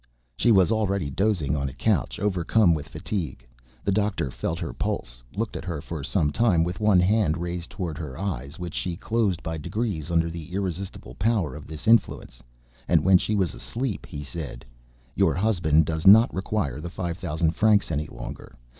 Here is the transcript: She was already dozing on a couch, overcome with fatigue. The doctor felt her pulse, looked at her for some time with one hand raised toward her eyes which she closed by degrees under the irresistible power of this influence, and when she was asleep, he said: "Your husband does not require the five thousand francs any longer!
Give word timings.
She 0.35 0.51
was 0.51 0.71
already 0.71 1.11
dozing 1.11 1.55
on 1.55 1.69
a 1.69 1.73
couch, 1.75 2.17
overcome 2.19 2.73
with 2.73 2.87
fatigue. 2.89 3.45
The 3.83 3.91
doctor 3.91 4.31
felt 4.31 4.57
her 4.57 4.73
pulse, 4.73 5.21
looked 5.37 5.55
at 5.55 5.63
her 5.65 5.79
for 5.79 6.03
some 6.03 6.31
time 6.31 6.63
with 6.63 6.79
one 6.79 6.99
hand 6.99 7.37
raised 7.37 7.69
toward 7.69 7.99
her 7.99 8.17
eyes 8.17 8.57
which 8.57 8.73
she 8.73 8.97
closed 8.97 9.43
by 9.43 9.59
degrees 9.59 10.09
under 10.09 10.31
the 10.31 10.53
irresistible 10.53 11.13
power 11.13 11.53
of 11.55 11.67
this 11.67 11.87
influence, 11.87 12.41
and 12.87 13.03
when 13.03 13.19
she 13.19 13.35
was 13.35 13.53
asleep, 13.53 14.07
he 14.07 14.23
said: 14.23 14.65
"Your 15.13 15.35
husband 15.35 15.85
does 15.85 16.07
not 16.07 16.33
require 16.33 16.79
the 16.81 16.89
five 16.89 17.19
thousand 17.19 17.51
francs 17.51 17.91
any 17.91 18.07
longer! 18.07 18.55